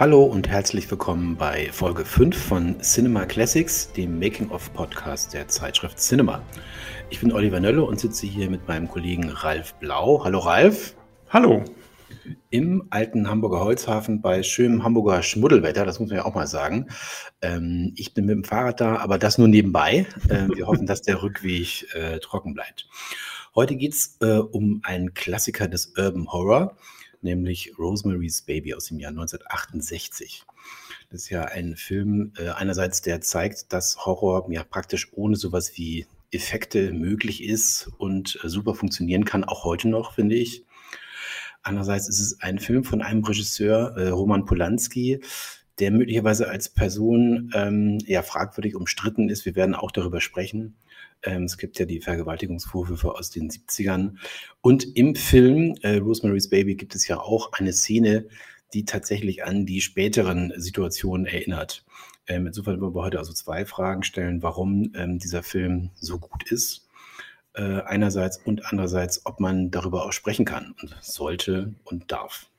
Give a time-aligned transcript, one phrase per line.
[0.00, 6.40] Hallo und herzlich willkommen bei Folge 5 von Cinema Classics, dem Making-of-Podcast der Zeitschrift Cinema.
[7.10, 10.22] Ich bin Oliver Nölle und sitze hier mit meinem Kollegen Ralf Blau.
[10.22, 10.94] Hallo Ralf.
[11.30, 11.64] Hallo.
[12.50, 16.86] Im alten Hamburger Holzhafen bei schönem Hamburger Schmuddelwetter, das muss man ja auch mal sagen.
[17.42, 20.06] Ähm, ich bin mit dem Fahrrad da, aber das nur nebenbei.
[20.28, 22.88] Äh, wir hoffen, dass der Rückweg äh, trocken bleibt.
[23.52, 26.76] Heute geht es äh, um einen Klassiker des Urban Horror
[27.22, 30.44] nämlich Rosemary's Baby aus dem Jahr 1968.
[31.10, 35.76] Das ist ja ein Film äh, einerseits, der zeigt, dass Horror ja praktisch ohne sowas
[35.76, 40.64] wie Effekte möglich ist und äh, super funktionieren kann, auch heute noch, finde ich.
[41.62, 45.20] Andererseits ist es ein Film von einem Regisseur, äh, Roman Polanski,
[45.78, 49.44] der möglicherweise als Person ähm, ja fragwürdig umstritten ist.
[49.44, 50.76] Wir werden auch darüber sprechen.
[51.22, 54.16] Ähm, es gibt ja die Vergewaltigungsvorwürfe aus den 70ern.
[54.60, 58.26] Und im Film äh, Rosemary's Baby gibt es ja auch eine Szene,
[58.74, 61.84] die tatsächlich an die späteren Situationen erinnert.
[62.26, 66.50] Ähm, insofern wollen wir heute also zwei Fragen stellen, warum ähm, dieser Film so gut
[66.50, 66.86] ist.
[67.54, 72.50] Äh, einerseits und andererseits, ob man darüber auch sprechen kann und sollte und darf.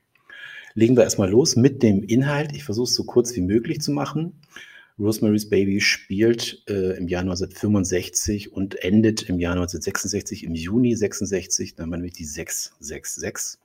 [0.74, 2.54] Legen wir erstmal los mit dem Inhalt.
[2.54, 4.40] Ich versuche es so kurz wie möglich zu machen.
[5.00, 11.74] Rosemary's Baby spielt äh, im Jahr 1965 und endet im Jahr 1966, im Juni 66,
[11.74, 13.58] dann nämlich die 666.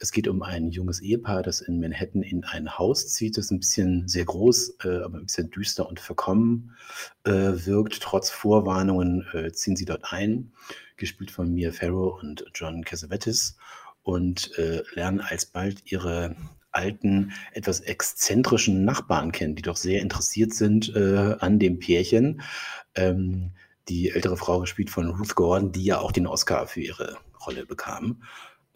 [0.00, 3.60] Es geht um ein junges Ehepaar, das in Manhattan in ein Haus zieht, das ein
[3.60, 6.76] bisschen sehr groß, äh, aber ein bisschen düster und verkommen
[7.24, 8.00] äh, wirkt.
[8.00, 10.52] Trotz Vorwarnungen äh, ziehen sie dort ein,
[10.96, 13.56] gespielt von Mia Farrow und John Cassavetes
[14.02, 16.36] und äh, lernen alsbald ihre
[16.70, 22.42] alten, etwas exzentrischen Nachbarn kennen, die doch sehr interessiert sind äh, an dem Pärchen.
[22.94, 23.52] Ähm,
[23.88, 27.64] die ältere Frau gespielt von Ruth Gordon, die ja auch den Oscar für ihre Rolle
[27.64, 28.22] bekam.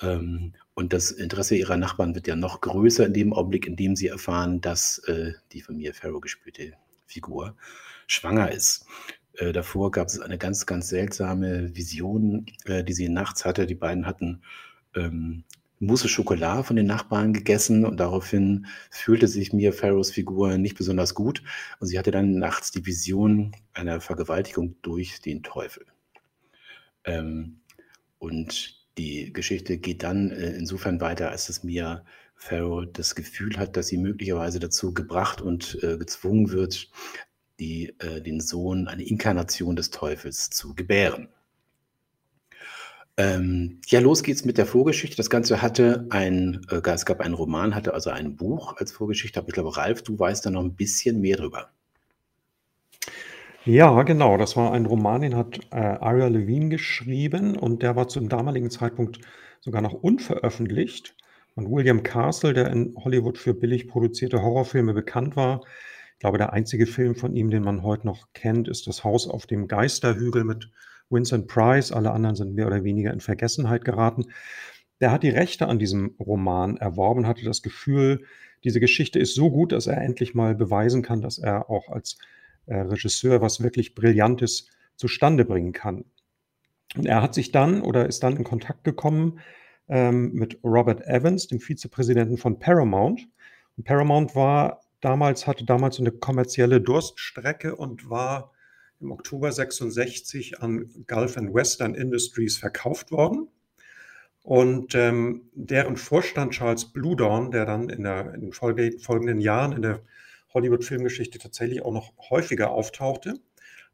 [0.00, 3.94] Ähm, und das Interesse ihrer Nachbarn wird ja noch größer in dem Augenblick, in dem
[3.94, 6.72] sie erfahren, dass äh, die von mir Farrow gespielte
[7.06, 7.56] Figur
[8.06, 8.86] schwanger ist.
[9.34, 13.66] Äh, davor gab es eine ganz, ganz seltsame Vision, äh, die sie nachts hatte.
[13.66, 14.42] Die beiden hatten
[14.94, 15.44] ähm,
[15.82, 21.12] Mousse Schokolade von den Nachbarn gegessen und daraufhin fühlte sich Mia Farrows Figur nicht besonders
[21.12, 21.42] gut
[21.80, 25.84] und sie hatte dann nachts die Vision einer Vergewaltigung durch den Teufel.
[27.04, 27.62] Ähm,
[28.18, 32.04] und die Geschichte geht dann äh, insofern weiter, als dass Mia
[32.36, 36.92] Farrow das Gefühl hat, dass sie möglicherweise dazu gebracht und äh, gezwungen wird,
[37.58, 41.28] die, äh, den Sohn, eine Inkarnation des Teufels zu gebären.
[43.18, 45.16] Ähm, ja, los geht's mit der Vorgeschichte.
[45.16, 49.38] Das Ganze hatte ein, äh, es gab einen Roman, hatte also ein Buch als Vorgeschichte,
[49.38, 51.70] aber ich glaube, Ralf, du weißt da noch ein bisschen mehr drüber.
[53.64, 54.38] Ja, genau.
[54.38, 58.70] Das war ein Roman, den hat äh, Aria Levine geschrieben und der war zum damaligen
[58.70, 59.20] Zeitpunkt
[59.60, 61.14] sogar noch unveröffentlicht.
[61.54, 65.60] Und William Castle, der in Hollywood für billig produzierte Horrorfilme bekannt war,
[66.14, 69.28] ich glaube, der einzige Film von ihm, den man heute noch kennt, ist Das Haus
[69.28, 70.70] auf dem Geisterhügel mit
[71.12, 74.26] Vincent Price, alle anderen sind mehr oder weniger in Vergessenheit geraten.
[75.00, 78.24] Der hat die Rechte an diesem Roman erworben, hatte das Gefühl,
[78.64, 82.18] diese Geschichte ist so gut, dass er endlich mal beweisen kann, dass er auch als
[82.66, 86.04] äh, Regisseur was wirklich Brillantes zustande bringen kann.
[86.96, 89.40] Und er hat sich dann oder ist dann in Kontakt gekommen
[89.88, 93.28] ähm, mit Robert Evans, dem Vizepräsidenten von Paramount.
[93.76, 98.52] Und Paramount war damals, hatte damals eine kommerzielle Durststrecke und war
[99.02, 103.48] im Oktober 66 an Gulf and Western Industries verkauft worden.
[104.42, 109.82] Und ähm, deren Vorstand Charles Bludorn, der dann in, der, in den folgenden Jahren in
[109.82, 110.00] der
[110.52, 113.34] Hollywood-Filmgeschichte tatsächlich auch noch häufiger auftauchte,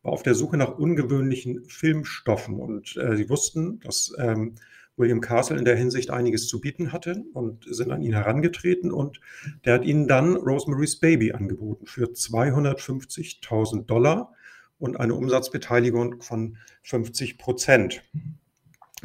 [0.03, 2.61] war auf der Suche nach ungewöhnlichen Filmstoffen.
[2.61, 4.55] Und äh, sie wussten, dass ähm,
[4.97, 8.91] William Castle in der Hinsicht einiges zu bieten hatte und sind an ihn herangetreten.
[8.91, 9.21] Und
[9.65, 14.33] der hat ihnen dann Rosemary's Baby angeboten für 250.000 Dollar
[14.79, 18.03] und eine Umsatzbeteiligung von 50 Prozent.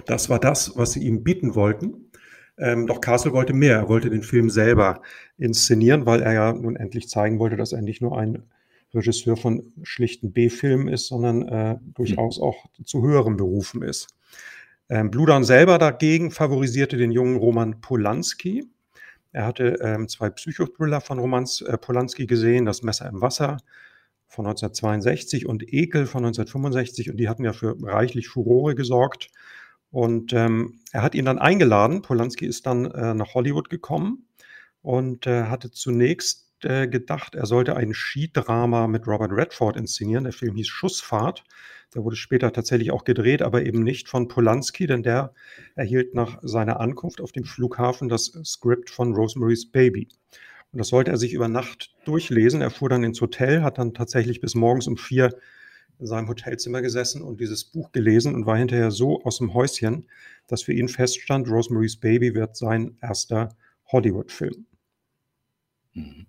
[0.05, 2.11] Das war das, was sie ihm bieten wollten.
[2.57, 3.77] Ähm, doch Castle wollte mehr.
[3.77, 5.01] Er wollte den Film selber
[5.37, 8.43] inszenieren, weil er ja nun endlich zeigen wollte, dass er nicht nur ein
[8.93, 14.15] Regisseur von schlichten B-Filmen ist, sondern äh, durchaus auch zu höheren Berufen ist.
[14.89, 18.69] Ähm, Bludan selber dagegen favorisierte den jungen Roman Polanski.
[19.31, 23.57] Er hatte ähm, zwei Psychothriller von Romans äh, Polanski gesehen, Das Messer im Wasser
[24.33, 29.30] von 1962 und Ekel von 1965 und die hatten ja für reichlich Furore gesorgt.
[29.91, 32.01] Und ähm, er hat ihn dann eingeladen.
[32.01, 34.25] Polanski ist dann äh, nach Hollywood gekommen
[34.81, 40.24] und äh, hatte zunächst äh, gedacht, er sollte ein Skidrama mit Robert Redford inszenieren.
[40.24, 41.44] Der Film hieß Schussfahrt.
[41.94, 45.36] Der wurde später tatsächlich auch gedreht, aber eben nicht von Polanski, denn der
[45.75, 50.07] erhielt nach seiner Ankunft auf dem Flughafen das Skript von Rosemary's Baby.
[50.73, 52.61] Und das sollte er sich über Nacht durchlesen.
[52.61, 55.37] Er fuhr dann ins Hotel, hat dann tatsächlich bis morgens um vier
[55.99, 60.07] in seinem Hotelzimmer gesessen und dieses Buch gelesen und war hinterher so aus dem Häuschen,
[60.47, 63.55] dass für ihn feststand, Rosemary's Baby wird sein erster
[63.91, 64.65] Hollywood-Film.
[65.95, 66.25] Mhm.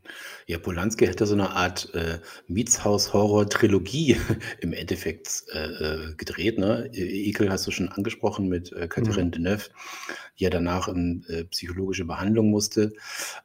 [0.46, 2.19] Ja, Polanski hätte so eine Art äh,
[2.49, 4.16] Mietshaus-Horror-Trilogie
[4.61, 6.58] im Endeffekt äh, äh, gedreht.
[6.58, 6.90] Ne?
[6.93, 9.32] Ekel hast du schon angesprochen mit äh, Catherine mhm.
[9.32, 9.70] Deneuve,
[10.38, 12.93] die ja danach in äh, psychologische Behandlung musste.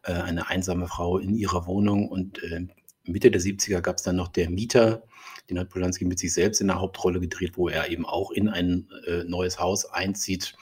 [0.04, 2.68] Äh, eine einsame Frau in ihrer Wohnung und äh,
[3.06, 5.04] Mitte der 70er gab es dann noch Der Mieter,
[5.50, 8.50] den hat Polanski mit sich selbst in der Hauptrolle gedreht, wo er eben auch in
[8.50, 10.56] ein äh, neues Haus einzieht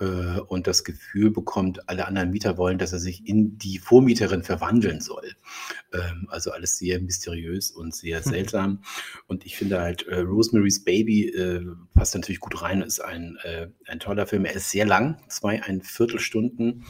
[0.00, 4.42] äh, und das Gefühl bekommt, alle anderen Mieter wollen, dass er sich in die Vormieterin
[4.42, 5.32] verwandeln soll.
[5.92, 8.30] Ähm, also alles sehr mysteriös und sehr hm.
[8.30, 8.82] seltsam.
[9.26, 11.64] Und ich finde halt, äh, Rosemary's Baby äh,
[11.94, 14.44] passt natürlich gut rein, ist ein, äh, ein toller Film.
[14.44, 16.84] Er ist sehr lang, zwei, ein Viertelstunden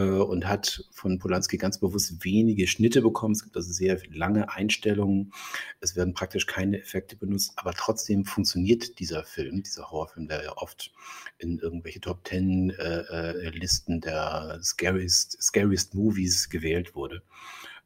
[0.00, 3.32] und hat von Polanski ganz bewusst wenige Schnitte bekommen.
[3.32, 5.32] Es gibt also sehr lange Einstellungen.
[5.80, 10.56] Es werden praktisch keine Effekte benutzt, aber trotzdem funktioniert dieser Film, dieser Horrorfilm, der ja
[10.56, 10.92] oft
[11.38, 17.22] in irgendwelche Top Ten äh, äh, Listen der scariest, scariest Movies gewählt wurde.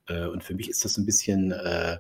[0.09, 1.99] Äh, und für mich ist das ein bisschen äh,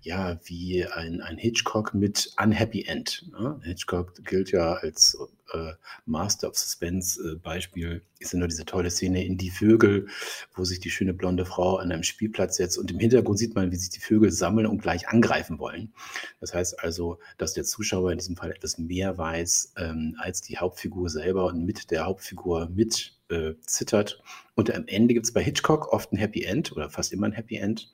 [0.00, 3.30] ja, wie ein, ein Hitchcock mit Unhappy End.
[3.32, 3.60] Ne?
[3.64, 5.16] Hitchcock gilt ja als
[5.52, 5.72] äh,
[6.06, 7.20] Master of Suspense.
[7.20, 10.06] Äh, Beispiel ist ja nur diese tolle Szene in Die Vögel,
[10.54, 13.70] wo sich die schöne blonde Frau an einem Spielplatz setzt und im Hintergrund sieht man,
[13.70, 15.92] wie sich die Vögel sammeln und gleich angreifen wollen.
[16.40, 20.58] Das heißt also, dass der Zuschauer in diesem Fall etwas mehr weiß ähm, als die
[20.58, 24.22] Hauptfigur selber und mit der Hauptfigur mit äh, zittert.
[24.54, 27.32] Und am Ende gibt es bei Hitchcock oft ein Happy End oder fast immer ein
[27.32, 27.92] Happy End.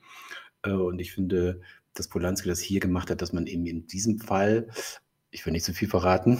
[0.63, 1.61] Äh, und ich finde,
[1.93, 4.69] dass Polanski das hier gemacht hat, dass man eben in diesem Fall,
[5.31, 6.39] ich will nicht zu so viel verraten,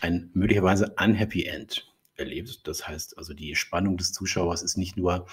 [0.00, 1.86] ein möglicherweise unhappy End
[2.16, 2.66] erlebt.
[2.66, 5.26] Das heißt also, die Spannung des Zuschauers ist nicht nur,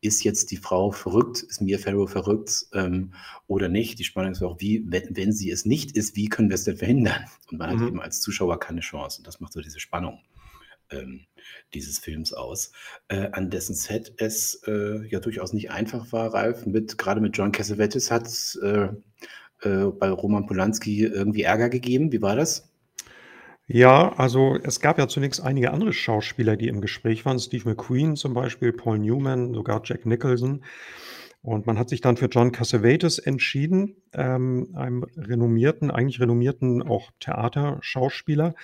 [0.00, 3.12] ist jetzt die Frau verrückt, ist Mia Farrow verrückt ähm,
[3.48, 3.98] oder nicht.
[3.98, 6.64] Die Spannung ist auch, wie, wenn, wenn sie es nicht ist, wie können wir es
[6.64, 7.24] denn verhindern?
[7.50, 7.80] Und man mhm.
[7.80, 9.18] hat eben als Zuschauer keine Chance.
[9.18, 10.20] Und das macht so diese Spannung
[10.90, 11.26] ähm,
[11.74, 12.72] dieses Films aus,
[13.08, 16.66] äh, an dessen Set es äh, ja durchaus nicht einfach war, Ralf.
[16.66, 18.88] Mit, gerade mit John Cassavetes hat es äh,
[19.62, 22.12] äh, bei Roman Polanski irgendwie Ärger gegeben.
[22.12, 22.68] Wie war das?
[23.70, 27.38] Ja, also es gab ja zunächst einige andere Schauspieler, die im Gespräch waren.
[27.38, 30.64] Steve McQueen zum Beispiel, Paul Newman, sogar Jack Nicholson.
[31.42, 37.10] Und man hat sich dann für John Cassavetes entschieden, ähm, einem renommierten, eigentlich renommierten auch
[37.20, 38.54] Theaterschauspieler.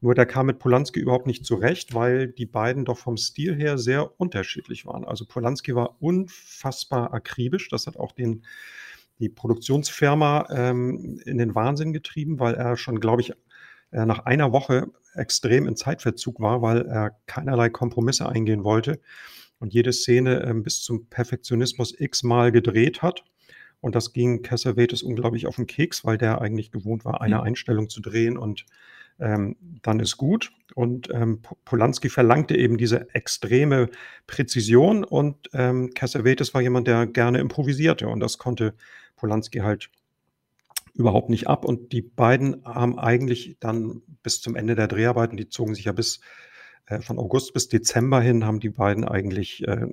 [0.00, 3.76] Nur der kam mit Polanski überhaupt nicht zurecht, weil die beiden doch vom Stil her
[3.76, 5.04] sehr unterschiedlich waren.
[5.04, 7.68] Also Polanski war unfassbar akribisch.
[7.68, 8.44] Das hat auch den,
[9.18, 13.32] die Produktionsfirma ähm, in den Wahnsinn getrieben, weil er schon, glaube ich,
[13.90, 19.00] äh, nach einer Woche extrem in Zeitverzug war, weil er keinerlei Kompromisse eingehen wollte
[19.58, 23.24] und jede Szene ähm, bis zum Perfektionismus x-mal gedreht hat.
[23.80, 27.42] Und das ging Cassavetes unglaublich auf den Keks, weil der eigentlich gewohnt war, eine mhm.
[27.42, 28.64] Einstellung zu drehen und
[29.20, 30.52] dann ist gut.
[30.74, 33.88] Und ähm, Polanski verlangte eben diese extreme
[34.26, 38.74] Präzision und ähm, Cassavetes war jemand, der gerne improvisierte und das konnte
[39.16, 39.90] Polanski halt
[40.94, 41.64] überhaupt nicht ab.
[41.64, 45.92] Und die beiden haben eigentlich dann bis zum Ende der Dreharbeiten, die zogen sich ja
[45.92, 46.20] bis
[46.86, 49.86] äh, von August bis Dezember hin haben die beiden eigentlich äh,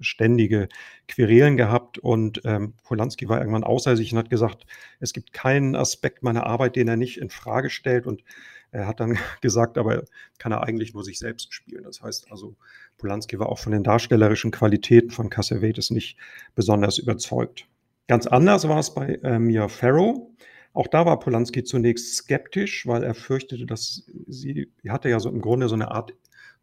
[0.00, 0.68] ständige
[1.08, 4.66] Querelen gehabt und ähm, Polanski war irgendwann außer sich und hat gesagt,
[5.00, 8.22] es gibt keinen Aspekt meiner Arbeit, den er nicht in Frage stellt und
[8.70, 10.04] er hat dann gesagt, aber
[10.38, 11.84] kann er eigentlich nur sich selbst spielen.
[11.84, 12.56] Das heißt also,
[12.98, 16.16] Polanski war auch von den darstellerischen Qualitäten von Cassavetes nicht
[16.54, 17.66] besonders überzeugt.
[18.08, 20.30] Ganz anders war es bei äh, Mia Farrow.
[20.72, 25.30] Auch da war Polanski zunächst skeptisch, weil er fürchtete, dass sie, sie hatte ja so
[25.30, 26.12] im Grunde so eine Art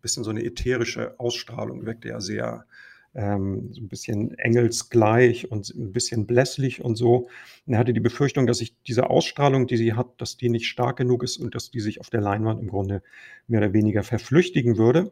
[0.04, 2.66] bisschen so eine ätherische Ausstrahlung, wirkte ja sehr
[3.16, 7.28] ähm, so ein bisschen engelsgleich und ein bisschen blässlich und so.
[7.66, 10.68] Und er hatte die Befürchtung, dass sich diese Ausstrahlung, die sie hat, dass die nicht
[10.68, 13.04] stark genug ist und dass die sich auf der Leinwand im Grunde
[13.48, 15.12] mehr oder weniger verflüchtigen würde.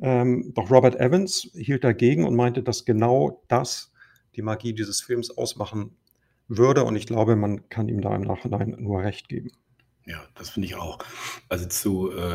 [0.00, 3.92] Ähm, doch Robert Evans hielt dagegen und meinte, dass genau das
[4.34, 5.96] die Magie dieses Films ausmachen
[6.48, 6.84] würde.
[6.84, 9.50] Und ich glaube, man kann ihm da im Nachhinein nur recht geben.
[10.04, 10.98] Ja, das finde ich auch.
[11.48, 12.34] Also zu äh,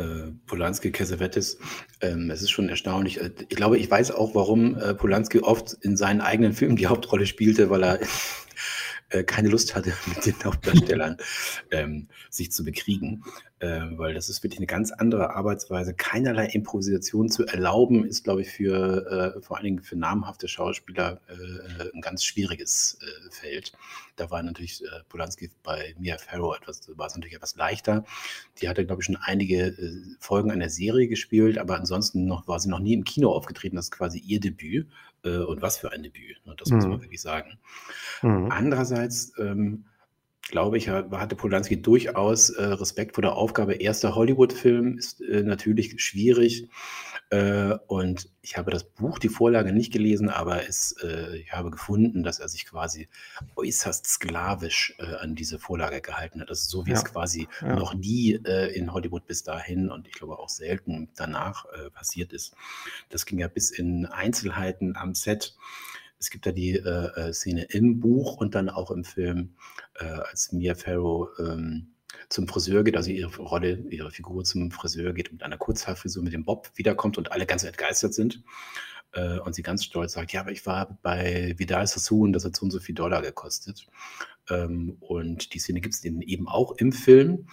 [0.00, 1.58] äh, Polanski, Cassavetes,
[2.02, 3.20] ähm, es ist schon erstaunlich.
[3.20, 6.88] Äh, ich glaube, ich weiß auch, warum äh, Polanski oft in seinen eigenen Filmen die
[6.88, 8.00] Hauptrolle spielte, weil er
[9.08, 11.16] äh, keine Lust hatte, mit den Hauptdarstellern
[11.70, 13.24] ähm, sich zu bekriegen.
[13.58, 15.94] Äh, weil das ist wirklich eine ganz andere Arbeitsweise.
[15.94, 21.20] Keinerlei Improvisation zu erlauben, ist, glaube ich, für äh, vor allen Dingen für namhafte Schauspieler
[21.28, 23.72] äh, ein ganz schwieriges äh, Feld.
[24.16, 28.04] Da war natürlich äh, Polanski bei Mia Farrow etwas, war es natürlich etwas leichter.
[28.60, 29.74] Die hatte, glaube ich, schon einige
[30.20, 33.76] Folgen einer Serie gespielt, aber ansonsten noch war sie noch nie im Kino aufgetreten.
[33.76, 34.86] Das ist quasi ihr Debüt.
[35.26, 36.54] Äh, und was für ein Debüt, ne?
[36.56, 36.76] das mhm.
[36.76, 37.58] muss man wirklich sagen.
[38.22, 38.50] Mhm.
[38.50, 39.86] Andererseits ähm,
[40.48, 43.74] glaube ich, hatte Polanski durchaus äh, Respekt vor der Aufgabe.
[43.74, 46.68] Erster Hollywood-Film ist äh, natürlich schwierig.
[47.30, 51.70] Äh, und ich habe das Buch, die Vorlage nicht gelesen, aber es, äh, ich habe
[51.72, 53.08] gefunden, dass er sich quasi
[53.56, 56.50] äußerst sklavisch äh, an diese Vorlage gehalten hat.
[56.50, 56.96] Also so wie ja.
[56.96, 57.74] es quasi ja.
[57.74, 62.54] noch nie äh, in Hollywood bis dahin und ich glaube auch selten danach passiert ist.
[63.08, 65.56] Das ging ja bis in Einzelheiten am Set.
[66.18, 69.54] Es gibt ja die äh, Szene im Buch und dann auch im Film,
[69.94, 71.94] als Mia Farrow ähm,
[72.28, 76.32] zum Friseur geht, also ihre Rolle, ihre Figur zum Friseur geht mit einer Kurzhaarfrisur mit
[76.32, 78.42] dem Bob wiederkommt und alle ganz entgeistert sind.
[79.12, 82.56] Äh, und sie ganz stolz sagt, ja, aber ich war bei Vidal Sassoon, das hat
[82.56, 83.86] so und so viel Dollar gekostet.
[84.48, 87.46] Ähm, und die Szene gibt es eben auch im Film.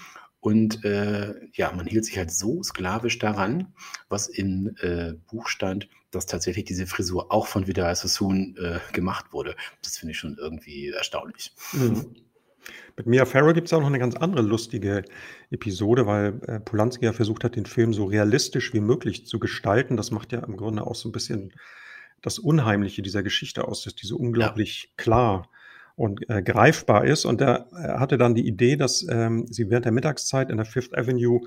[0.44, 3.74] Und äh, ja, man hielt sich halt so sklavisch daran,
[4.10, 9.32] was im äh, Buch stand, dass tatsächlich diese Frisur auch von Vidal Sassoon äh, gemacht
[9.32, 9.56] wurde.
[9.84, 11.54] Das finde ich schon irgendwie erstaunlich.
[11.72, 12.16] Mhm.
[12.98, 15.06] Mit Mia Farrow gibt es auch noch eine ganz andere lustige
[15.50, 19.96] Episode, weil äh, Polanski ja versucht hat, den Film so realistisch wie möglich zu gestalten.
[19.96, 21.54] Das macht ja im Grunde auch so ein bisschen
[22.22, 24.90] das Unheimliche dieser Geschichte aus, dass die so unglaublich ja.
[24.98, 25.50] klar
[25.96, 27.26] und äh, greifbar ist.
[27.26, 30.66] Und er, er hatte dann die Idee, dass ähm, sie während der Mittagszeit in der
[30.66, 31.42] Fifth Avenue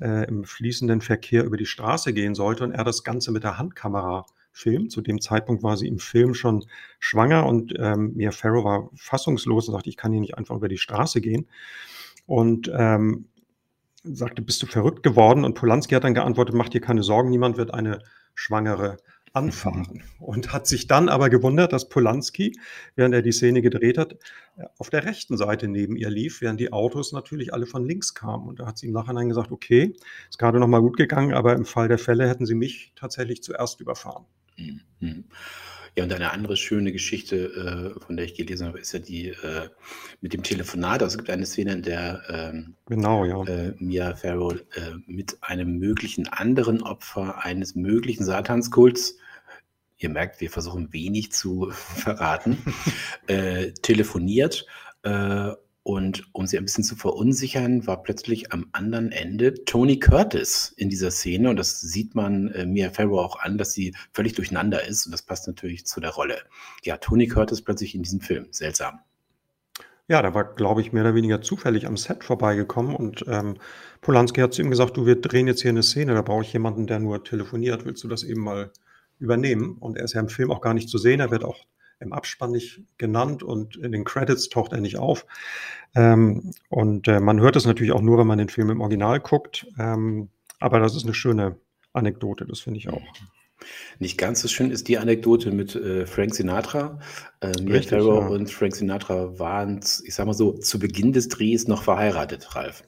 [0.00, 3.58] äh, im fließenden Verkehr über die Straße gehen sollte und er das Ganze mit der
[3.58, 4.90] Handkamera Film.
[4.90, 6.64] Zu dem Zeitpunkt war sie im Film schon
[6.98, 10.68] schwanger und ähm, Mia Farrow war fassungslos und sagte, ich kann hier nicht einfach über
[10.68, 11.48] die Straße gehen.
[12.26, 13.26] Und ähm,
[14.04, 15.44] sagte, bist du verrückt geworden?
[15.44, 18.00] Und Polanski hat dann geantwortet, mach dir keine Sorgen, niemand wird eine
[18.34, 18.98] Schwangere
[19.32, 20.02] anfahren.
[20.18, 22.52] Und hat sich dann aber gewundert, dass Polanski,
[22.96, 24.16] während er die Szene gedreht hat,
[24.78, 28.48] auf der rechten Seite neben ihr lief, während die Autos natürlich alle von links kamen.
[28.48, 29.94] Und da hat sie im Nachhinein gesagt, okay,
[30.28, 33.42] ist gerade noch mal gut gegangen, aber im Fall der Fälle hätten sie mich tatsächlich
[33.42, 34.26] zuerst überfahren.
[34.56, 35.24] Mhm.
[35.94, 39.28] Ja, und eine andere schöne Geschichte, äh, von der ich gelesen habe, ist ja die
[39.28, 39.68] äh,
[40.22, 41.02] mit dem Telefonat.
[41.02, 43.44] Also es gibt eine Szene, in der ähm, genau, ja.
[43.44, 44.54] äh, Mia Farrow
[45.06, 49.18] mit einem möglichen anderen Opfer eines möglichen Satanskults,
[50.02, 52.58] ihr merkt, wir versuchen wenig zu verraten,
[53.26, 54.66] äh, telefoniert
[55.02, 55.52] äh,
[55.84, 60.88] und um sie ein bisschen zu verunsichern, war plötzlich am anderen Ende Tony Curtis in
[60.88, 61.50] dieser Szene.
[61.50, 65.06] Und das sieht man äh, Mia Farrow auch an, dass sie völlig durcheinander ist.
[65.06, 66.38] Und das passt natürlich zu der Rolle.
[66.84, 68.46] Ja, Tony Curtis plötzlich in diesem Film.
[68.52, 69.00] Seltsam.
[70.06, 72.94] Ja, der war, glaube ich, mehr oder weniger zufällig am Set vorbeigekommen.
[72.94, 73.56] Und ähm,
[74.02, 76.52] Polanski hat zu ihm gesagt, du, wir drehen jetzt hier eine Szene, da brauche ich
[76.52, 77.84] jemanden, der nur telefoniert.
[77.84, 78.70] Willst du das eben mal
[79.22, 79.76] übernehmen?
[79.78, 81.20] Und er ist ja im Film auch gar nicht zu sehen.
[81.20, 81.64] Er wird auch
[82.00, 85.24] im Abspann nicht genannt und in den Credits taucht er nicht auf.
[85.94, 89.20] Ähm, und äh, man hört es natürlich auch nur, wenn man den Film im Original
[89.20, 89.66] guckt.
[89.78, 91.56] Ähm, aber das ist eine schöne
[91.92, 93.02] Anekdote, das finde ich auch.
[93.98, 96.98] Nicht ganz so schön ist die Anekdote mit äh, Frank Sinatra.
[97.40, 98.28] Äh, Mia Farrow ja.
[98.28, 102.82] und Frank Sinatra waren, ich sag mal so, zu Beginn des Drehs noch verheiratet, Ralf.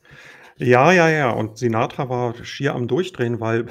[0.57, 1.31] Ja, ja, ja.
[1.31, 3.67] Und Sinatra war schier am Durchdrehen, weil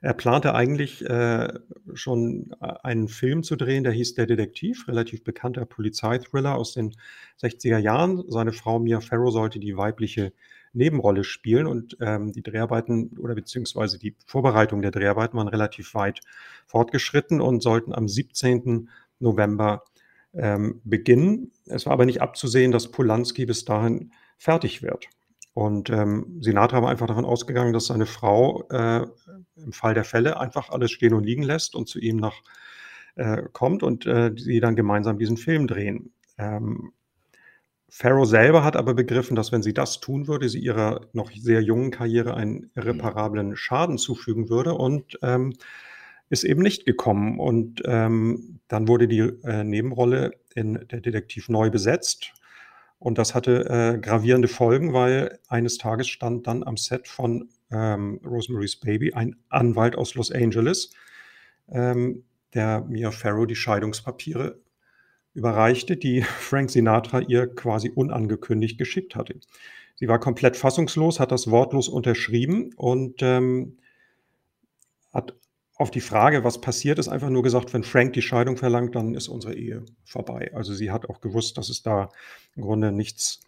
[0.00, 1.48] er plante eigentlich äh,
[1.94, 6.94] schon äh, einen Film zu drehen, der hieß Der Detektiv, relativ bekannter Polizeithriller aus den
[7.42, 8.24] 60er Jahren.
[8.28, 10.32] Seine Frau Mia Farrow sollte die weibliche
[10.72, 16.20] Nebenrolle spielen und ähm, die Dreharbeiten oder beziehungsweise die Vorbereitung der Dreharbeiten waren relativ weit
[16.66, 18.88] fortgeschritten und sollten am 17.
[19.18, 19.84] November
[20.34, 21.52] ähm, beginnen.
[21.66, 25.08] Es war aber nicht abzusehen, dass Polanski bis dahin fertig wird.
[25.54, 29.06] Und ähm, Sinatra war einfach davon ausgegangen, dass seine Frau äh,
[29.56, 32.42] im Fall der Fälle einfach alles stehen und liegen lässt und zu ihm nach
[33.16, 36.12] äh, kommt und äh, sie dann gemeinsam diesen Film drehen.
[36.38, 36.92] Ähm,
[37.90, 41.62] Farrow selber hat aber begriffen, dass wenn sie das tun würde, sie ihrer noch sehr
[41.62, 45.54] jungen Karriere einen irreparablen Schaden zufügen würde und ähm,
[46.28, 47.40] ist eben nicht gekommen.
[47.40, 52.34] Und ähm, dann wurde die äh, Nebenrolle in der Detektiv neu besetzt
[52.98, 58.20] und das hatte äh, gravierende Folgen, weil eines Tages stand dann am Set von ähm,
[58.24, 60.90] Rosemary's Baby ein Anwalt aus Los Angeles,
[61.70, 62.24] ähm,
[62.54, 64.60] der Mia Farrow die Scheidungspapiere
[65.34, 69.36] überreichte, die Frank Sinatra ihr quasi unangekündigt geschickt hatte.
[69.94, 73.78] Sie war komplett fassungslos, hat das wortlos unterschrieben und ähm,
[75.12, 75.34] hat
[75.78, 79.14] auf die Frage, was passiert, ist einfach nur gesagt, wenn Frank die Scheidung verlangt, dann
[79.14, 80.50] ist unsere Ehe vorbei.
[80.52, 82.10] Also sie hat auch gewusst, dass es da
[82.56, 83.40] im Grunde nichts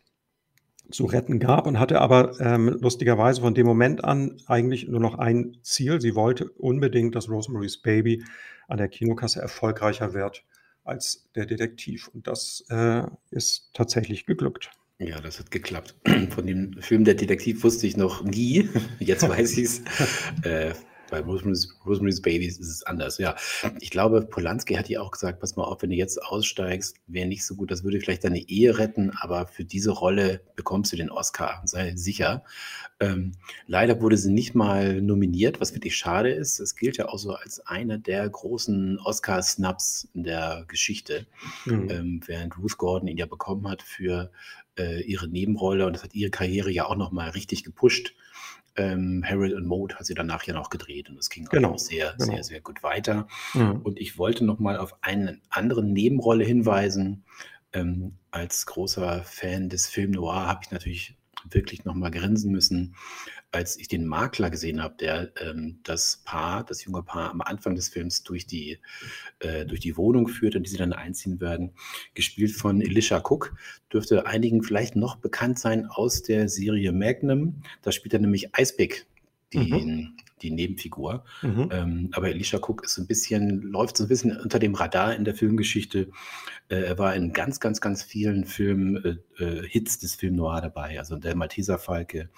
[0.93, 5.19] zu retten gab und hatte aber ähm, lustigerweise von dem Moment an eigentlich nur noch
[5.19, 6.01] ein Ziel.
[6.01, 8.25] Sie wollte unbedingt, dass Rosemary's Baby
[8.69, 10.45] an der Kinokasse erfolgreicher wird
[10.85, 12.09] als der Detektiv.
[12.09, 14.71] Und das äh, ist tatsächlich geglückt.
[14.99, 15.97] Ja, das hat geklappt.
[16.31, 18.69] Von dem Film Der Detektiv wusste ich noch nie.
[19.01, 19.83] Jetzt weiß ich es.
[20.43, 20.75] äh,
[21.11, 23.37] bei Rosemary's, Rosemary's Babies ist es anders, ja.
[23.81, 27.27] Ich glaube, Polanski hat ja auch gesagt, pass mal auf, wenn du jetzt aussteigst, wäre
[27.27, 30.97] nicht so gut, das würde vielleicht deine Ehe retten, aber für diese Rolle bekommst du
[30.97, 32.45] den Oscar, sei sicher.
[33.01, 33.33] Ähm,
[33.67, 36.61] leider wurde sie nicht mal nominiert, was wirklich schade ist.
[36.61, 41.27] Es gilt ja auch so als einer der großen Oscar-Snaps in der Geschichte,
[41.65, 41.91] mhm.
[41.91, 44.31] ähm, während Ruth Gordon ihn ja bekommen hat für
[44.79, 48.15] äh, ihre Nebenrolle und das hat ihre Karriere ja auch nochmal richtig gepusht.
[48.77, 51.79] Ähm, Harold und Mode hat sie danach ja noch gedreht und es ging genau, auch
[51.79, 52.33] sehr, genau.
[52.33, 53.27] sehr, sehr gut weiter.
[53.55, 53.81] Mhm.
[53.83, 57.25] Und ich wollte nochmal auf eine andere Nebenrolle hinweisen.
[57.73, 61.17] Ähm, als großer Fan des Film Noir habe ich natürlich
[61.49, 62.95] wirklich nochmal grinsen müssen,
[63.53, 67.75] als ich den Makler gesehen habe, der ähm, das Paar, das junge Paar am Anfang
[67.75, 68.79] des Films durch die,
[69.41, 71.73] äh, durch die Wohnung führt, in die sie dann einziehen werden,
[72.15, 73.55] gespielt von Elisha Cook,
[73.93, 77.63] dürfte einigen vielleicht noch bekannt sein aus der Serie Magnum.
[77.83, 79.07] Da spielt er nämlich Icepick,
[79.53, 80.17] die, mhm.
[80.43, 81.25] die Nebenfigur.
[81.43, 81.69] Mhm.
[81.73, 85.17] Ähm, aber Elisha Cook ist so ein bisschen, läuft so ein bisschen unter dem Radar
[85.17, 86.09] in der Filmgeschichte.
[86.69, 90.61] Äh, er war in ganz, ganz, ganz vielen Film, äh, äh Hits des Film Noir
[90.61, 91.01] dabei.
[91.01, 92.31] Also der Malteser Falke,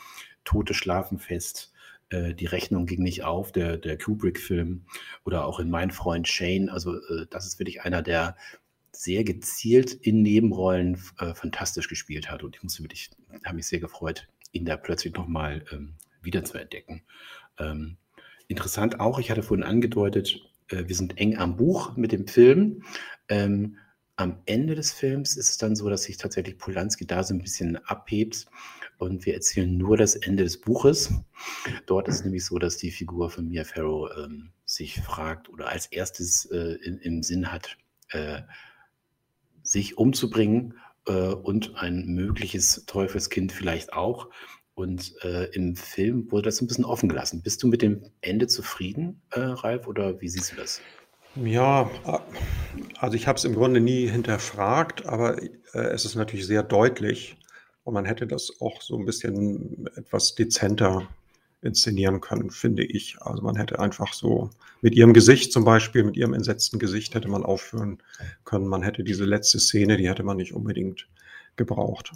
[0.44, 1.72] Tote schlafen fest,
[2.12, 4.82] äh, die Rechnung ging nicht auf, der, der Kubrick-Film
[5.24, 6.68] oder auch in Mein Freund Shane.
[6.68, 8.36] Also äh, das ist wirklich einer, der
[8.92, 12.42] sehr gezielt in Nebenrollen äh, fantastisch gespielt hat.
[12.42, 13.10] Und ich muss wirklich,
[13.44, 17.02] habe mich sehr gefreut, ihn da plötzlich nochmal ähm, wieder zu entdecken.
[17.58, 17.96] Ähm,
[18.48, 22.84] interessant auch, ich hatte vorhin angedeutet, äh, wir sind eng am Buch mit dem Film.
[23.28, 23.78] Ähm,
[24.16, 27.40] am Ende des Films ist es dann so, dass sich tatsächlich Polanski da so ein
[27.40, 28.46] bisschen abhebt
[29.02, 31.12] und wir erzählen nur das Ende des Buches.
[31.86, 35.86] Dort ist nämlich so, dass die Figur von Mia Farrow ähm, sich fragt oder als
[35.86, 37.76] erstes äh, in, im Sinn hat,
[38.10, 38.42] äh,
[39.64, 40.78] sich umzubringen
[41.08, 44.28] äh, und ein mögliches Teufelskind vielleicht auch.
[44.74, 47.42] Und äh, im Film wurde das ein bisschen offen gelassen.
[47.42, 50.80] Bist du mit dem Ende zufrieden, äh, Ralf, oder wie siehst du das?
[51.34, 51.90] Ja,
[52.98, 57.36] also ich habe es im Grunde nie hinterfragt, aber äh, es ist natürlich sehr deutlich,
[57.84, 61.08] und man hätte das auch so ein bisschen etwas dezenter
[61.62, 63.16] inszenieren können, finde ich.
[63.20, 67.28] Also man hätte einfach so mit ihrem Gesicht zum Beispiel, mit ihrem entsetzten Gesicht hätte
[67.28, 67.98] man aufführen
[68.44, 68.66] können.
[68.66, 71.08] Man hätte diese letzte Szene, die hätte man nicht unbedingt
[71.56, 72.12] gebraucht.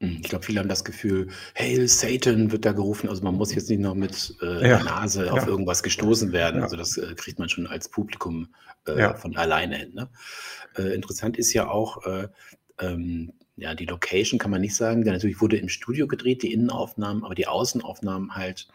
[0.00, 3.08] Hm, ich glaube, viele haben das Gefühl, Hail Satan wird da gerufen.
[3.08, 4.60] Also man muss jetzt nicht noch mit äh, ja.
[4.60, 5.48] der Nase auf ja.
[5.48, 6.58] irgendwas gestoßen werden.
[6.58, 6.64] Ja.
[6.64, 8.48] Also das äh, kriegt man schon als Publikum
[8.86, 9.94] äh, von alleine hin.
[9.94, 10.08] Ne?
[10.76, 12.28] Äh, interessant ist ja auch, äh,
[12.80, 16.52] ähm, ja, die Location kann man nicht sagen, denn natürlich wurde im Studio gedreht, die
[16.52, 18.68] Innenaufnahmen, aber die Außenaufnahmen halt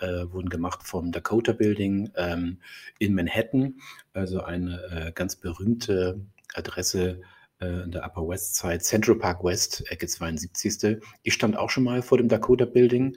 [0.00, 2.58] äh, wurden gemacht vom Dakota Building ähm,
[2.98, 3.76] in Manhattan,
[4.12, 6.20] also eine äh, ganz berühmte
[6.54, 7.20] Adresse
[7.60, 11.00] äh, in der Upper West Side, Central Park West, Ecke 72.
[11.22, 13.16] Ich stand auch schon mal vor dem Dakota Building.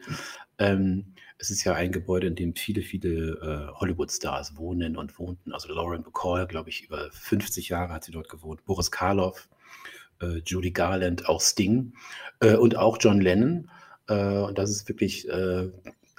[0.60, 5.54] Ähm, es ist ja ein Gebäude, in dem viele, viele äh, Hollywood-Stars wohnen und wohnten.
[5.54, 8.66] Also Lauren Bacall, glaube ich, über 50 Jahre hat sie dort gewohnt.
[8.66, 9.48] Boris Karloff,
[10.22, 11.94] äh, Judy Garland, auch Sting
[12.40, 13.70] äh, und auch John Lennon.
[14.08, 15.70] Äh, und das ist wirklich äh,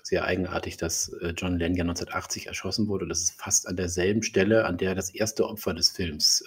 [0.03, 3.07] sehr eigenartig, dass äh, John Lennon ja 1980 erschossen wurde.
[3.07, 6.45] Das ist fast an derselben Stelle, an der das erste Opfer des Films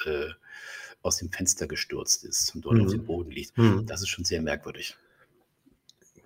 [1.04, 2.86] aus dem Fenster gestürzt ist und dort mhm.
[2.86, 3.58] auf dem Boden liegt.
[3.58, 3.86] Mhm.
[3.88, 4.96] Das ist schon sehr merkwürdig.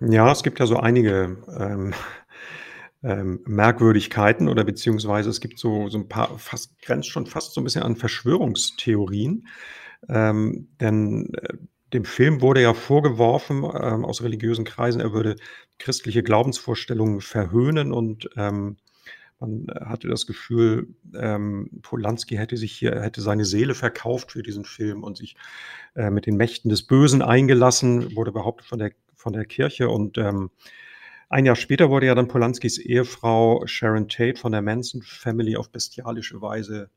[0.00, 1.94] Ja, es gibt ja so einige ähm,
[3.02, 7.60] ähm, Merkwürdigkeiten oder beziehungsweise es gibt so, so ein paar, fast grenzt schon fast so
[7.60, 9.46] ein bisschen an Verschwörungstheorien.
[10.08, 11.54] Ähm, denn äh,
[11.92, 15.36] dem Film wurde ja vorgeworfen ähm, aus religiösen Kreisen, er würde
[15.78, 18.76] christliche Glaubensvorstellungen verhöhnen und ähm,
[19.38, 24.64] man hatte das Gefühl, ähm, Polanski hätte sich hier, hätte seine Seele verkauft für diesen
[24.64, 25.36] Film und sich
[25.94, 29.90] äh, mit den Mächten des Bösen eingelassen, wurde behauptet von der, von der Kirche.
[29.90, 30.50] Und ähm,
[31.28, 35.70] ein Jahr später wurde ja dann Polanskis Ehefrau Sharon Tate von der Manson Family auf
[35.70, 36.88] bestialische Weise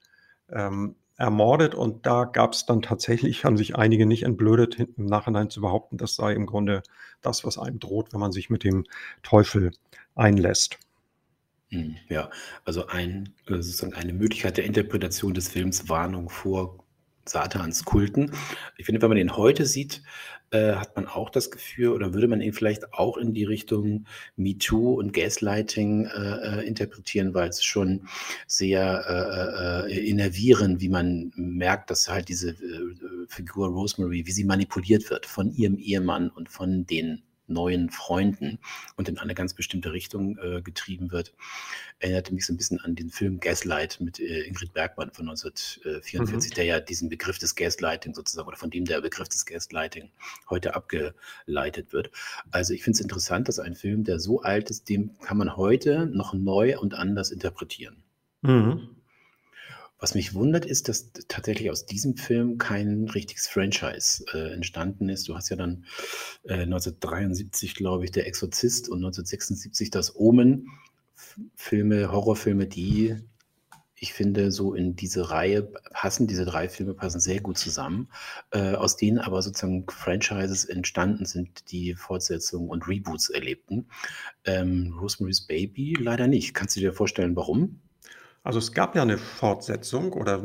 [0.49, 5.49] ähm, ermordet und da gab es dann tatsächlich, haben sich einige nicht entblödet, im Nachhinein
[5.49, 6.81] zu behaupten, das sei im Grunde
[7.21, 8.85] das, was einem droht, wenn man sich mit dem
[9.21, 9.71] Teufel
[10.15, 10.79] einlässt.
[11.71, 12.29] Hm, ja,
[12.63, 16.83] also ein, sozusagen eine Möglichkeit der Interpretation des Films Warnung vor
[17.29, 18.31] Satans Kulten.
[18.77, 20.01] Ich finde, wenn man den heute sieht,
[20.51, 24.05] äh, hat man auch das Gefühl oder würde man ihn vielleicht auch in die Richtung
[24.35, 28.07] MeToo und Gaslighting äh, äh, interpretieren, weil es schon
[28.47, 32.95] sehr äh, äh, innervieren, wie man merkt, dass halt diese äh,
[33.27, 38.59] Figur Rosemary, wie sie manipuliert wird von ihrem Ehemann und von den neuen Freunden
[38.95, 41.33] und in eine ganz bestimmte Richtung äh, getrieben wird.
[41.99, 46.51] Erinnerte mich so ein bisschen an den Film Gaslight mit äh, Ingrid Bergmann von 1944,
[46.51, 46.55] mhm.
[46.55, 50.09] der ja diesen Begriff des Gaslighting sozusagen oder von dem der Begriff des Gaslighting
[50.49, 52.11] heute abgeleitet wird.
[52.51, 55.57] Also ich finde es interessant, dass ein Film, der so alt ist, dem kann man
[55.57, 58.03] heute noch neu und anders interpretieren.
[58.41, 58.98] Mhm.
[59.99, 65.27] Was mich wundert, ist, dass tatsächlich aus diesem Film kein richtiges Franchise äh, entstanden ist.
[65.27, 65.85] Du hast ja dann
[66.43, 70.67] äh, 1973, glaube ich, Der Exorzist und 1976 Das Omen.
[71.55, 73.17] Filme, Horrorfilme, die
[74.01, 78.09] ich finde, so in diese Reihe passen, diese drei Filme passen sehr gut zusammen,
[78.51, 83.89] äh, aus denen aber sozusagen Franchises entstanden sind, die Fortsetzungen und Reboots erlebten.
[84.45, 86.53] Ähm, Rosemary's Baby leider nicht.
[86.53, 87.81] Kannst du dir vorstellen, warum?
[88.49, 90.41] Also es gab ja eine Fortsetzung oder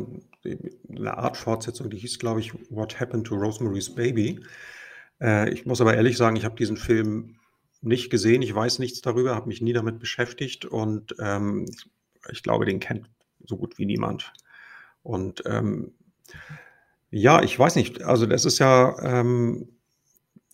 [0.91, 4.45] eine Art Fortsetzung, die hieß, glaube ich, What Happened to Rosemary's Baby.
[5.23, 7.37] Äh, ich muss aber ehrlich sagen, ich habe diesen Film
[7.81, 11.65] nicht gesehen, ich weiß nichts darüber, habe mich nie damit beschäftigt und ähm,
[12.31, 13.09] ich glaube, den kennt
[13.47, 14.35] so gut wie niemand.
[15.03, 15.95] Und ähm,
[17.11, 19.79] ja, ich weiß nicht, also das ist ja, ähm,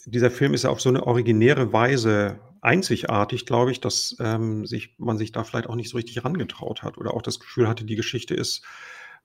[0.06, 4.94] dieser Film ist ja auf so eine originäre Weise einzigartig, glaube ich, dass ähm, sich,
[4.98, 7.84] man sich da vielleicht auch nicht so richtig herangetraut hat oder auch das Gefühl hatte,
[7.84, 8.62] die Geschichte ist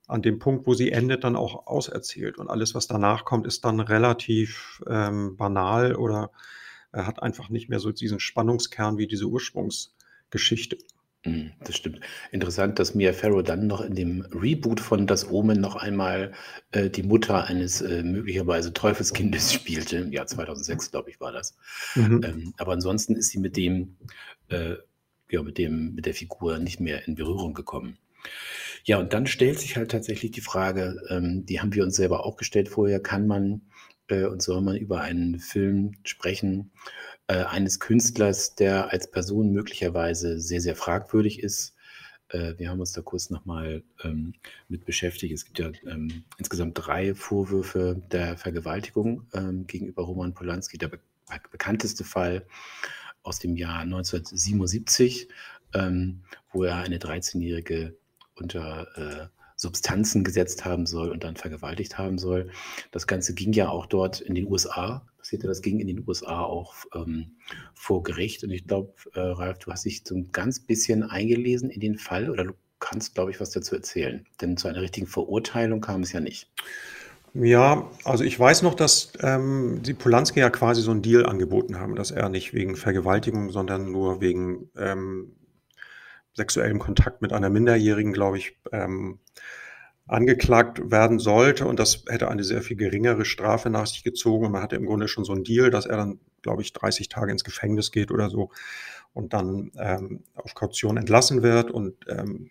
[0.06, 2.38] an dem Punkt, wo sie endet, dann auch auserzählt.
[2.38, 6.30] Und alles, was danach kommt, ist dann relativ ähm, banal oder
[6.92, 10.78] äh, hat einfach nicht mehr so diesen Spannungskern wie diese Ursprungsgeschichte.
[11.26, 12.00] Mhm, das stimmt.
[12.30, 16.32] Interessant, dass Mia Farrow dann noch in dem Reboot von Das Omen noch einmal
[16.70, 19.98] äh, die Mutter eines äh, möglicherweise Teufelskindes spielte.
[19.98, 21.56] Im Jahr 2006, glaube ich, war das.
[21.94, 22.22] Mhm.
[22.24, 23.96] Ähm, aber ansonsten ist sie mit dem,
[24.48, 24.76] äh,
[25.30, 27.98] ja, mit dem, mit der Figur nicht mehr in Berührung gekommen.
[28.84, 32.24] Ja, und dann stellt sich halt tatsächlich die Frage, ähm, die haben wir uns selber
[32.24, 33.62] auch gestellt vorher, kann man
[34.08, 36.70] äh, und soll man über einen Film sprechen,
[37.28, 41.74] äh, eines Künstlers, der als Person möglicherweise sehr, sehr fragwürdig ist.
[42.28, 44.34] Äh, wir haben uns da kurz nochmal ähm,
[44.68, 45.34] mit beschäftigt.
[45.34, 50.78] Es gibt ja ähm, insgesamt drei Vorwürfe der Vergewaltigung ähm, gegenüber Roman Polanski.
[50.78, 51.00] Der be
[51.50, 52.46] bekannteste Fall
[53.24, 55.28] aus dem Jahr 1977,
[55.74, 57.96] ähm, wo er eine 13-jährige
[58.36, 62.50] unter äh, Substanzen gesetzt haben soll und dann vergewaltigt haben soll.
[62.92, 65.48] Das Ganze ging ja auch dort in den USA passierte.
[65.48, 67.32] Das ging in den USA auch ähm,
[67.74, 68.44] vor Gericht.
[68.44, 71.98] Und ich glaube, äh, Ralf, du hast dich so ein ganz bisschen eingelesen in den
[71.98, 74.24] Fall oder du kannst, glaube ich, was dazu erzählen.
[74.40, 76.48] Denn zu einer richtigen Verurteilung kam es ja nicht.
[77.34, 81.78] Ja, also ich weiß noch, dass ähm, die Polanski ja quasi so einen Deal angeboten
[81.78, 85.32] haben, dass er nicht wegen Vergewaltigung, sondern nur wegen ähm,
[86.34, 89.18] sexuellem Kontakt mit einer Minderjährigen, glaube ich, ähm,
[90.06, 91.66] angeklagt werden sollte.
[91.66, 94.46] Und das hätte eine sehr viel geringere Strafe nach sich gezogen.
[94.46, 97.08] Und man hatte im Grunde schon so einen Deal, dass er dann, glaube ich, 30
[97.08, 98.50] Tage ins Gefängnis geht oder so
[99.12, 101.70] und dann ähm, auf Kaution entlassen wird.
[101.70, 102.50] Und ähm,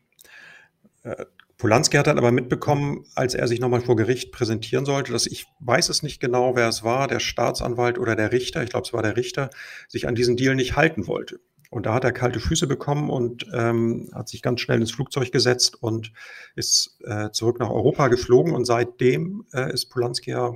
[1.04, 1.26] äh,
[1.58, 5.46] Polanski hat dann aber mitbekommen, als er sich nochmal vor Gericht präsentieren sollte, dass ich
[5.60, 8.94] weiß es nicht genau, wer es war, der Staatsanwalt oder der Richter, ich glaube, es
[8.94, 9.50] war der Richter,
[9.88, 11.40] sich an diesen Deal nicht halten wollte.
[11.70, 15.32] Und da hat er kalte Füße bekommen und ähm, hat sich ganz schnell ins Flugzeug
[15.32, 16.12] gesetzt und
[16.56, 18.54] ist äh, zurück nach Europa geflogen.
[18.54, 20.54] Und seitdem äh, ist Polanski ja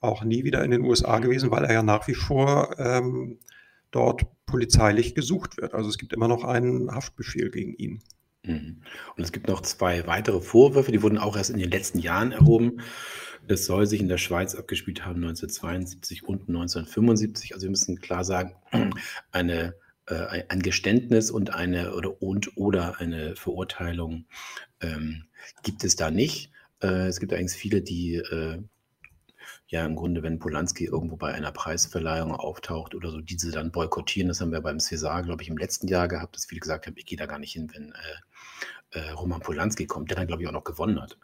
[0.00, 3.38] auch nie wieder in den USA gewesen, weil er ja nach wie vor ähm,
[3.90, 5.74] dort polizeilich gesucht wird.
[5.74, 8.02] Also es gibt immer noch einen Haftbefehl gegen ihn.
[8.44, 8.82] Mhm.
[9.16, 12.32] Und es gibt noch zwei weitere Vorwürfe, die wurden auch erst in den letzten Jahren
[12.32, 12.80] erhoben.
[13.46, 17.54] Das soll sich in der Schweiz abgespielt haben, 1972 und 1975.
[17.54, 18.54] Also wir müssen klar sagen,
[19.30, 19.74] eine
[20.06, 24.26] äh, ein Geständnis und eine oder und oder eine Verurteilung
[24.80, 25.24] ähm,
[25.62, 26.52] gibt es da nicht.
[26.82, 28.62] Äh, es gibt eigentlich viele, die äh,
[29.68, 34.28] ja im Grunde, wenn Polanski irgendwo bei einer Preisverleihung auftaucht oder so, diese dann boykottieren.
[34.28, 36.96] Das haben wir beim César, glaube ich, im letzten Jahr gehabt, dass viele gesagt haben,
[36.96, 40.42] ich gehe da gar nicht hin, wenn äh, äh, Roman Polanski kommt, der dann, glaube
[40.42, 41.18] ich, auch noch gewonnen hat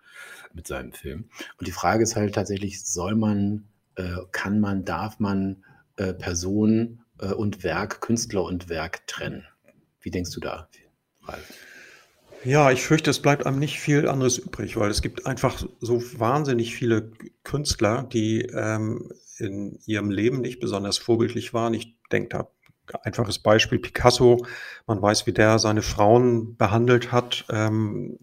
[0.54, 1.28] mit seinem Film.
[1.58, 5.64] Und die Frage ist halt tatsächlich, soll man, äh, kann man, darf man
[5.94, 9.46] Personen und Werk, Künstler und Werk trennen.
[10.00, 10.68] Wie denkst du da,
[11.24, 11.52] Ralf?
[12.44, 16.02] Ja, ich fürchte, es bleibt einem nicht viel anderes übrig, weil es gibt einfach so
[16.18, 17.12] wahnsinnig viele
[17.44, 21.72] Künstler, die ähm, in ihrem Leben nicht besonders vorbildlich waren.
[21.72, 22.48] Ich denke da
[23.04, 24.44] einfaches Beispiel Picasso.
[24.86, 27.44] Man weiß, wie der seine Frauen behandelt hat.
[27.48, 28.18] Ähm,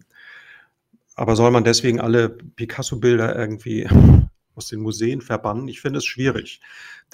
[1.14, 3.88] aber soll man deswegen alle Picasso-Bilder irgendwie
[4.60, 5.68] aus den Museen verbannen?
[5.68, 6.60] Ich finde es schwierig.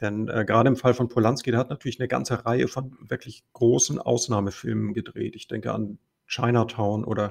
[0.01, 3.45] Denn äh, gerade im Fall von Polanski, der hat natürlich eine ganze Reihe von wirklich
[3.53, 5.37] großen Ausnahmefilmen gedreht.
[5.37, 7.31] Ich denke an Chinatown oder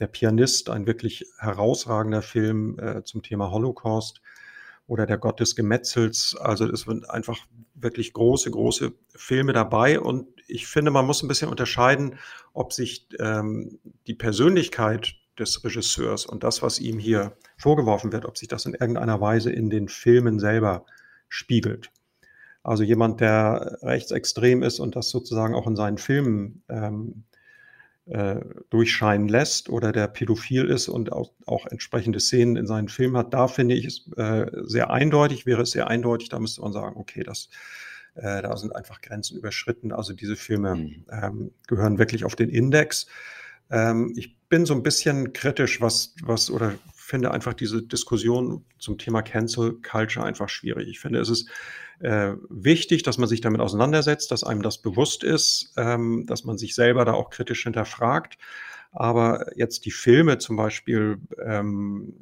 [0.00, 4.20] Der Pianist, ein wirklich herausragender Film äh, zum Thema Holocaust
[4.88, 6.36] oder Der Gott des Gemetzels.
[6.36, 7.38] Also es sind einfach
[7.74, 10.00] wirklich große, große Filme dabei.
[10.00, 12.18] Und ich finde, man muss ein bisschen unterscheiden,
[12.52, 18.38] ob sich ähm, die Persönlichkeit des Regisseurs und das, was ihm hier vorgeworfen wird, ob
[18.38, 20.86] sich das in irgendeiner Weise in den Filmen selber
[21.28, 21.90] spiegelt.
[22.62, 27.24] Also jemand, der rechtsextrem ist und das sozusagen auch in seinen Filmen ähm,
[28.06, 33.16] äh, durchscheinen lässt oder der pädophil ist und auch, auch, entsprechende Szenen in seinen Filmen
[33.16, 36.72] hat, da finde ich es äh, sehr eindeutig, wäre es sehr eindeutig, da müsste man
[36.72, 37.48] sagen, okay, das,
[38.14, 39.92] äh, da sind einfach Grenzen überschritten.
[39.92, 41.04] Also diese Filme mhm.
[41.10, 43.06] ähm, gehören wirklich auf den Index.
[43.70, 48.98] Ähm, ich bin so ein bisschen kritisch, was, was oder finde einfach diese Diskussion zum
[48.98, 50.86] Thema Cancel Culture einfach schwierig.
[50.86, 51.48] Ich finde, es ist
[51.98, 56.56] äh, wichtig, dass man sich damit auseinandersetzt, dass einem das bewusst ist, ähm, dass man
[56.56, 58.38] sich selber da auch kritisch hinterfragt.
[58.92, 62.14] Aber jetzt die Filme zum Beispiel ähm,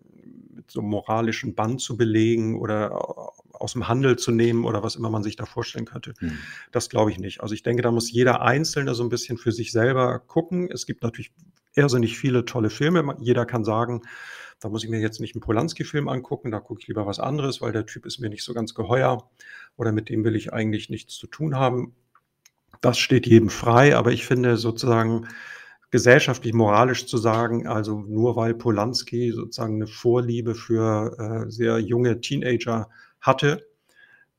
[0.54, 2.92] mit so einem moralischen Band zu belegen oder
[3.52, 6.14] aus dem Handel zu nehmen oder was immer man sich da vorstellen könnte.
[6.20, 6.38] Hm.
[6.70, 7.42] Das glaube ich nicht.
[7.42, 10.70] Also ich denke, da muss jeder Einzelne so ein bisschen für sich selber gucken.
[10.70, 11.30] Es gibt natürlich
[11.74, 13.16] irrsinnig viele tolle Filme.
[13.20, 14.02] Jeder kann sagen,
[14.60, 17.60] da muss ich mir jetzt nicht einen Polanski-Film angucken, da gucke ich lieber was anderes,
[17.60, 19.28] weil der Typ ist mir nicht so ganz geheuer
[19.76, 21.94] oder mit dem will ich eigentlich nichts zu tun haben.
[22.80, 25.28] Das steht jedem frei, aber ich finde sozusagen
[25.90, 32.20] gesellschaftlich moralisch zu sagen, also nur weil Polanski sozusagen eine Vorliebe für äh, sehr junge
[32.20, 32.88] Teenager
[33.20, 33.66] hatte,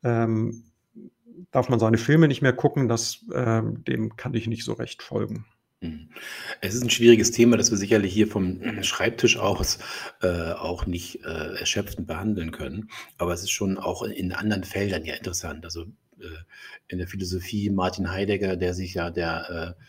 [0.04, 0.64] ähm,
[1.52, 5.04] darf man seine Filme nicht mehr gucken, das, äh, dem kann ich nicht so recht
[5.04, 5.46] folgen.
[5.84, 6.10] Mhm.
[6.62, 9.80] Es ist ein schwieriges Thema, das wir sicherlich hier vom Schreibtisch aus
[10.22, 12.90] äh, auch nicht äh, erschöpfend behandeln können.
[13.18, 15.66] Aber es ist schon auch in anderen Feldern ja interessant.
[15.66, 15.84] Also
[16.20, 16.26] äh,
[16.88, 19.84] in der Philosophie Martin Heidegger, der sich ja der äh,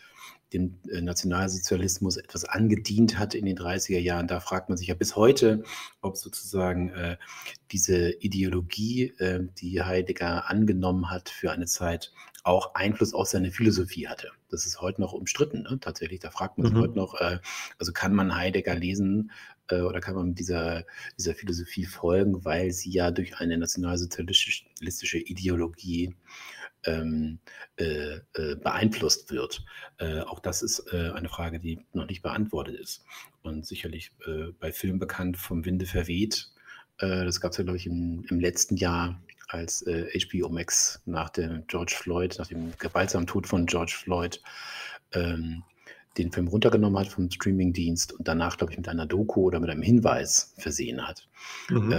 [0.53, 4.27] dem äh, Nationalsozialismus etwas angedient hat in den 30er Jahren.
[4.27, 5.63] Da fragt man sich ja bis heute,
[6.01, 7.17] ob sozusagen äh,
[7.71, 9.13] diese Ideologie,
[9.59, 12.13] die Heidegger angenommen hat für eine Zeit,
[12.45, 14.29] auch Einfluss auf seine Philosophie hatte.
[14.49, 15.79] Das ist heute noch umstritten, ne?
[15.81, 16.19] tatsächlich.
[16.19, 16.81] Da fragt man sich mhm.
[16.81, 17.39] heute noch, äh,
[17.79, 19.31] also kann man Heidegger lesen
[19.69, 20.85] äh, oder kann man dieser,
[21.17, 26.13] dieser Philosophie folgen, weil sie ja durch eine nationalsozialistische Ideologie
[26.85, 27.39] ähm,
[27.77, 29.65] äh, äh, beeinflusst wird.
[29.97, 33.03] Äh, auch das ist äh, eine Frage, die noch nicht beantwortet ist.
[33.41, 34.11] Und sicherlich
[34.59, 36.49] bei Filmen bekannt vom Winde verweht.
[36.97, 41.65] Das gab es ja, glaube ich, im, im, letzten Jahr, als HBO Max nach dem
[41.67, 44.41] George Floyd, nach dem gewaltsamen Tod von George Floyd,
[45.13, 45.63] ähm,
[46.17, 49.69] den Film runtergenommen hat vom Streamingdienst und danach, glaube ich, mit einer Doku oder mit
[49.69, 51.27] einem Hinweis versehen hat.
[51.69, 51.93] Mhm.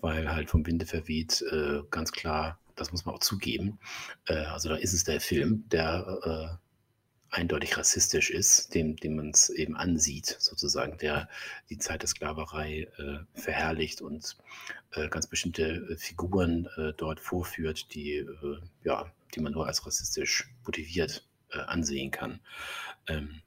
[0.00, 1.42] weil halt vom Winde verweht
[1.90, 3.78] ganz klar das muss man auch zugeben.
[4.26, 6.63] Äh, also da ist es der Film, der äh,
[7.34, 11.28] eindeutig rassistisch ist, dem, dem man es eben ansieht, sozusagen, der
[11.68, 14.36] die Zeit der Sklaverei äh, verherrlicht und
[14.92, 18.26] äh, ganz bestimmte äh, Figuren äh, dort vorführt, die,
[18.84, 22.40] ja, die man nur als rassistisch motiviert ansehen kann.
[23.06, 23.42] Ähm,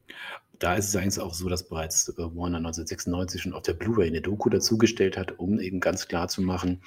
[0.60, 4.08] da ist es eigentlich auch so, dass bereits äh, Warner 1996 schon auf der Blu-ray
[4.08, 6.82] eine Doku dazugestellt hat, um eben ganz klar zu machen,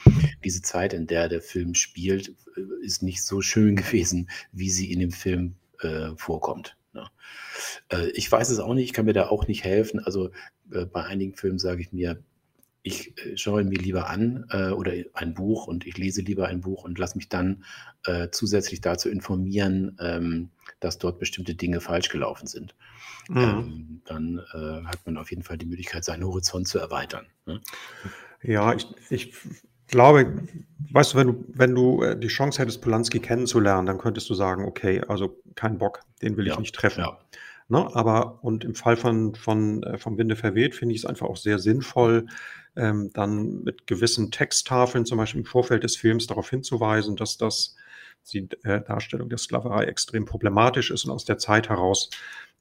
[0.45, 4.93] diese Zeit, in der der Film spielt, äh, ist nicht so schön gewesen, wie sie
[4.93, 6.77] in dem Film äh, vorkommt.
[7.01, 7.11] Ne?
[7.89, 10.01] Äh, ich weiß es auch nicht, ich kann mir da auch nicht helfen.
[10.01, 10.31] Also
[10.73, 12.23] äh, bei einigen Filmen sage ich mir,
[12.83, 16.61] ich äh, schaue mir lieber an äh, oder ein Buch und ich lese lieber ein
[16.61, 17.65] Buch und lasse mich dann
[18.05, 22.75] äh, zusätzlich dazu informieren, ähm, dass dort bestimmte Dinge falsch gelaufen sind.
[23.29, 23.39] Mhm.
[23.39, 27.27] Ähm, dann äh, hat man auf jeden Fall die Möglichkeit, seinen Horizont zu erweitern.
[27.45, 27.61] Ne?
[28.43, 29.35] Ja, ich, ich
[29.91, 30.43] glaube,
[30.93, 34.35] weißt du, wenn du, wenn du äh, die Chance hättest, Polanski kennenzulernen, dann könntest du
[34.35, 37.01] sagen, okay, also kein Bock, den will ich nicht treffen.
[37.01, 37.19] Ja.
[37.69, 37.89] Ne?
[37.95, 41.37] Aber und im Fall von, von äh, vom Winde verweht finde ich es einfach auch
[41.37, 42.27] sehr sinnvoll,
[42.77, 47.77] ähm, dann mit gewissen Texttafeln, zum Beispiel im Vorfeld des Films, darauf hinzuweisen, dass das
[48.33, 52.11] die äh, Darstellung der Sklaverei extrem problematisch ist und aus der Zeit heraus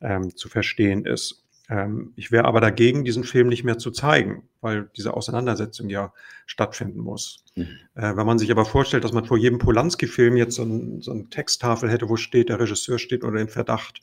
[0.01, 1.43] ähm, zu verstehen ist.
[1.69, 6.13] Ähm, ich wäre aber dagegen, diesen Film nicht mehr zu zeigen, weil diese Auseinandersetzung ja
[6.47, 7.45] stattfinden muss.
[7.55, 7.67] Mhm.
[7.95, 11.11] Äh, wenn man sich aber vorstellt, dass man vor jedem Polanski-Film jetzt so, ein, so
[11.11, 14.01] eine Texttafel hätte, wo steht, der Regisseur steht unter dem Verdacht,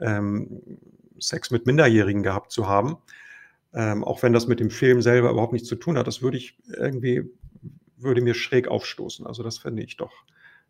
[0.00, 0.60] ähm,
[1.20, 2.96] Sex mit Minderjährigen gehabt zu haben,
[3.72, 6.36] ähm, auch wenn das mit dem Film selber überhaupt nichts zu tun hat, das würde
[6.36, 7.22] ich irgendwie,
[7.96, 9.24] würde mir schräg aufstoßen.
[9.24, 10.12] Also das finde ich doch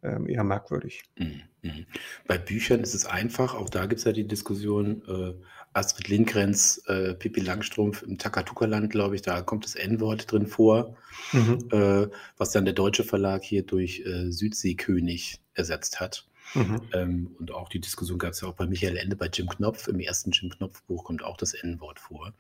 [0.05, 1.03] eher merkwürdig.
[1.19, 1.87] Mhm, mhm.
[2.27, 5.35] Bei Büchern ist es einfach, auch da gibt es ja die Diskussion, äh,
[5.75, 10.97] Astrid Lindgrens äh, Pippi Langstrumpf im Takatuka-Land, glaube ich, da kommt das N-Wort drin vor,
[11.33, 11.59] mhm.
[11.73, 16.29] äh, was dann der deutsche Verlag hier durch äh, Südseekönig ersetzt hat.
[16.55, 16.81] Mhm.
[16.93, 19.89] Ähm, und auch die Diskussion gab es ja auch bei Michael Ende, bei Jim Knopf.
[19.89, 22.33] Im ersten Jim Knopf-Buch kommt auch das N-Wort vor.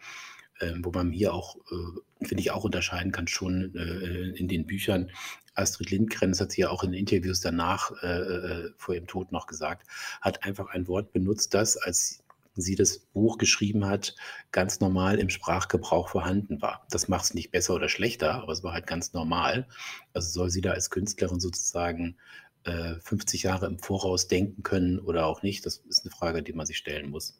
[0.60, 4.66] Ähm, wo man hier auch, äh, finde ich, auch unterscheiden kann, schon äh, in den
[4.66, 5.10] Büchern.
[5.54, 9.32] Astrid Lindgren, das hat sie ja auch in Interviews danach äh, äh, vor ihrem Tod
[9.32, 9.86] noch gesagt,
[10.20, 12.24] hat einfach ein Wort benutzt, das, als
[12.56, 14.14] sie das Buch geschrieben hat,
[14.52, 16.86] ganz normal im Sprachgebrauch vorhanden war.
[16.90, 19.66] Das macht es nicht besser oder schlechter, aber es war halt ganz normal.
[20.12, 22.16] Also soll sie da als Künstlerin sozusagen
[22.64, 26.52] äh, 50 Jahre im Voraus denken können oder auch nicht, das ist eine Frage, die
[26.52, 27.38] man sich stellen muss.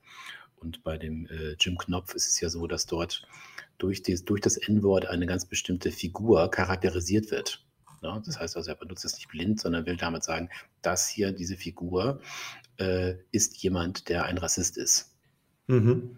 [0.65, 3.27] Und bei dem äh, Jim Knopf ist es ja so, dass dort
[3.79, 7.65] durch, die, durch das N-Wort eine ganz bestimmte Figur charakterisiert wird.
[8.03, 10.49] Ja, das heißt also, er benutzt es nicht blind, sondern will damit sagen,
[10.83, 12.21] das hier, diese Figur,
[12.79, 15.15] äh, ist jemand, der ein Rassist ist.
[15.67, 16.17] Mhm.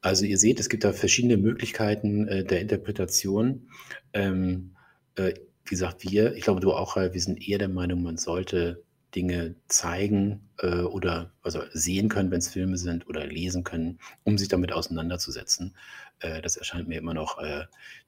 [0.00, 3.68] Also ihr seht, es gibt da verschiedene Möglichkeiten äh, der Interpretation.
[4.12, 4.76] Ähm,
[5.14, 5.34] äh,
[5.64, 8.82] wie gesagt, wir, ich glaube du auch, wir sind eher der Meinung, man sollte
[9.14, 14.38] Dinge zeigen äh, oder also sehen können, wenn es Filme sind oder lesen können, um
[14.38, 15.76] sich damit auseinanderzusetzen.
[16.20, 17.66] Äh, das erscheint mir immer noch äh,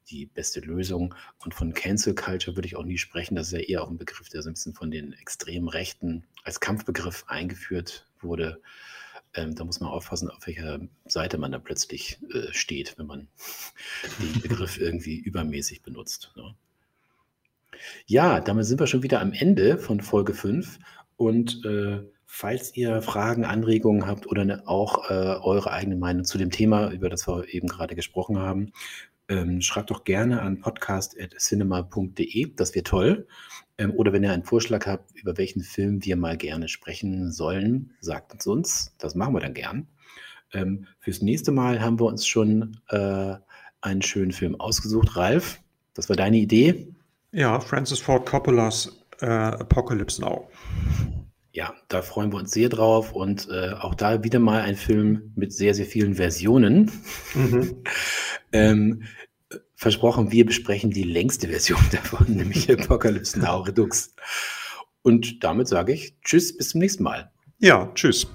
[0.09, 1.15] die beste Lösung.
[1.39, 3.37] Und von Cancel Culture würde ich auch nie sprechen.
[3.37, 6.25] Das ist ja eher auch ein Begriff, der so ein bisschen von den extremen Rechten
[6.43, 8.61] als Kampfbegriff eingeführt wurde.
[9.35, 13.29] Ähm, da muss man aufpassen, auf welcher Seite man da plötzlich äh, steht, wenn man
[14.21, 16.33] den Begriff irgendwie übermäßig benutzt.
[16.37, 16.55] Ne?
[18.07, 20.79] Ja, damit sind wir schon wieder am Ende von Folge 5
[21.17, 26.39] und, äh, falls ihr Fragen, Anregungen habt oder 'ne auch, äh, eure eigene Meinung zu
[26.39, 28.73] dem Thema, über das wir eben gerade gesprochen haben,
[29.29, 32.53] ähm, schreibt doch gerne an podcast@cinema.de.
[32.57, 33.27] Das wäre toll.
[33.79, 37.93] Ähm, oder wenn ihr einen Vorschlag habt, über welchen Film wir mal gerne sprechen sollen,
[38.01, 38.95] sagt es uns.
[38.99, 39.89] Das machen wir dann gern.
[40.53, 43.35] Ähm, fürs nächste Mal haben wir uns schon, äh,
[43.81, 45.17] einen schönen Film ausgesucht.
[45.17, 45.61] Ralf,
[45.95, 46.89] das war deine Idee?
[47.35, 50.49] Ja, Francis Ford Coppolas äh, Apocalypse Now.
[51.51, 55.33] Ja, da freuen wir uns sehr drauf und äh, auch da wieder mal ein Film
[55.35, 56.93] mit sehr, sehr vielen Versionen.
[57.35, 57.83] Mhm.
[58.53, 59.03] ähm,
[59.75, 64.15] versprochen, wir besprechen die längste Version davon, nämlich Apocalypse Now Redux.
[65.03, 67.33] Und damit sage ich Tschüss, bis zum nächsten Mal.
[67.59, 68.29] Ja, tschüss.